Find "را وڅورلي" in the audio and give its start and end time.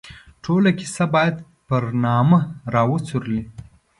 2.73-3.41